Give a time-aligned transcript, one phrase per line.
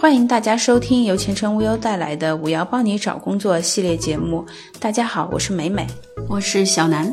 [0.00, 4.42] 欢迎大家收听由前程无忧带来的“五幺帮你找工作”系列节目。
[4.78, 5.86] 大家好，我是美美，
[6.26, 7.12] 我是小南。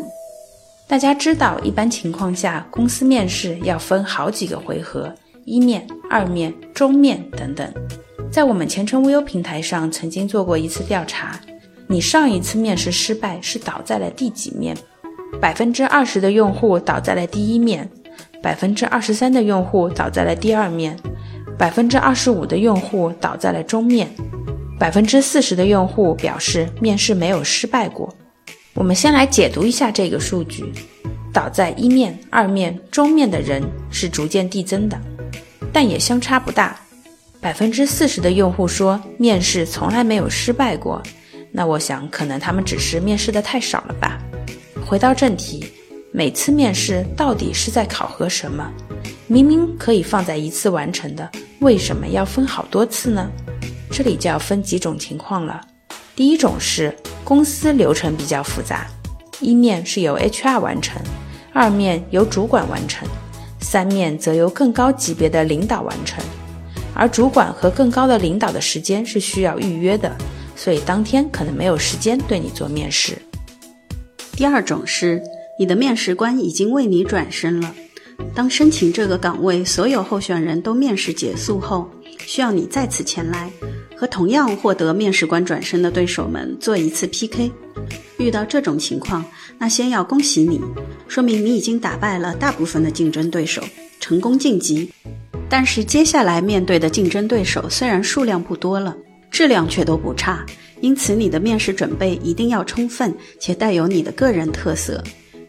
[0.87, 5.13] 大家知道，一般情况下，公司面试要分好几个回合，
[5.43, 7.69] 一面、二面、中面等等。
[8.31, 11.37] 在我们前程无忧平台上，曾经做过一次调查，
[11.87, 14.73] 你上一次面试失败是倒在了第几面？
[15.41, 17.89] 百分之二十的用户倒在了第一面，
[18.41, 20.97] 百分之二十三的用户倒在了第二面。
[21.57, 24.07] 百分之二十五的用户倒在了中面，
[24.79, 28.13] 百分之四十的用户表示面试没有失败过。
[28.75, 30.71] 我们先来解读一下这个数据：
[31.33, 34.95] 倒在一面、二面、中面的人是逐渐递增的，
[35.73, 36.79] 但也相差不大。
[37.41, 41.01] 百分之四十的用户说面试从来没有失败过，
[41.51, 44.19] 那我想可能他们只是面试的太少了吧。
[44.85, 45.65] 回到正题，
[46.11, 48.71] 每次面试到底是在考核什么？
[49.25, 51.29] 明明可以放在一次完成的。
[51.59, 53.29] 为什么要分好多次呢？
[53.89, 55.59] 这里就要分几种情况了。
[56.15, 58.85] 第一种是公司流程比较复杂，
[59.39, 61.01] 一面是由 HR 完成，
[61.53, 63.07] 二面由主管完成，
[63.59, 66.23] 三面则由更高级别的领导完成。
[66.93, 70.15] 而主管和更高的领导的时间是需要预约的，
[70.55, 73.17] 所以当天可能没有时间对你做面试。
[74.33, 75.23] 第二种是
[75.59, 77.73] 你的面试官已经为你转身了。
[78.33, 83.51] 当申请这个岗位所有候选人都面试结束后，需要你再次前来，
[83.95, 87.51] 和同样获得面试官转身的对手们做一次 PK。
[88.17, 89.23] 遇到这种情况，
[89.57, 90.59] 那先要恭喜你，
[91.07, 93.61] 说明你已经打败了大部分的竞争对手，
[93.99, 94.91] 成功晋级。
[95.49, 98.95] 但是接下来面对的竞争对手虽然数量不多了，
[99.31, 100.45] 质量却都不差，
[100.81, 105.03] 因此你的面试准备一定要充分且带有你的个人特色。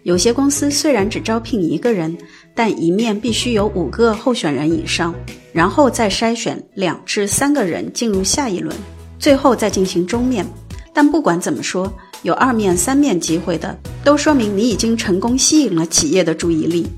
[0.05, 2.17] 有些公司虽然只招聘一个人，
[2.59, 5.15] 但一面必须有五个候选人以上，
[5.53, 8.77] 然后再筛选两至三个人进入下一轮，
[9.17, 10.45] 最后再进行终面。
[10.93, 11.89] 但不管怎么说，
[12.23, 16.89] 有二面、三面机会的，都说明你已经成功吸引了企业的注意力。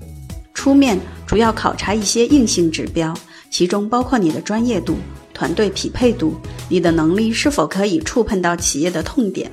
[0.54, 3.12] 初面主要考察一些硬性指标，
[3.50, 4.96] 其中包括你的专业度、
[5.34, 6.32] 团队匹配度、
[6.70, 9.52] 你的能力是否可以触碰到企业的痛点。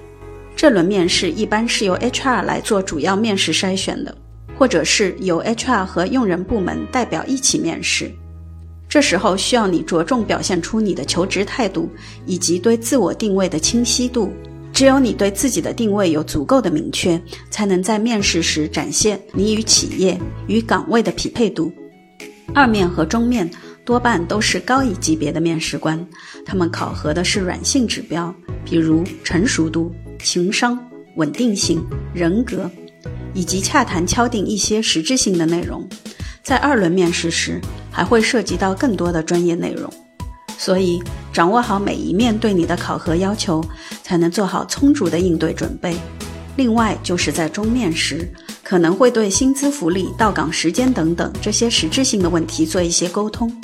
[0.55, 4.15] 这轮面试一般是由 HR 来做主要面试筛选的，
[4.57, 8.11] 或者是由 HR 和用人部门代表一起面试。
[8.89, 11.89] 这时候需要你着重表现出你的求职态度
[12.25, 14.31] 以及对自我定位的清晰度。
[14.73, 17.19] 只有你对自己的定位有足够的明确，
[17.49, 21.71] 才能在面试时展现你与企业与岗位的匹配度。
[22.53, 23.49] 二面和中面
[23.83, 26.05] 多半都是高一级别的面试官，
[26.45, 29.91] 他们考核的是软性指标，比如成熟度。
[30.19, 30.77] 情商、
[31.15, 32.69] 稳定性、人格，
[33.37, 35.87] 以及洽谈敲定一些实质性的内容，
[36.43, 37.61] 在二轮面试时
[37.91, 39.87] 还会涉及到更多的专业内容，
[40.57, 40.99] 所以
[41.31, 43.63] 掌握好每一面对你的考核要求，
[44.01, 45.95] 才能做好充足的应对准备。
[46.55, 48.27] 另外，就是在终面时，
[48.63, 53.55] 可能会对薪资福利、到岗时间等等这些实质性的问题做一些沟通。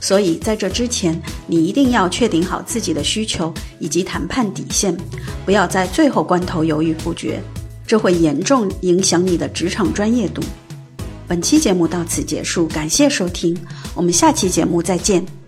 [0.00, 1.16] 所以，在这之前，
[1.46, 4.96] 你一定要确定好自己的需求以及谈判底线，
[5.44, 7.40] 不要在最后关头犹豫不决，
[7.90, 10.40] 这会严重影响你的职场专业度。
[11.26, 13.52] 本期节目到此结束，感谢收听，
[13.96, 15.39] 我们下期节目再见。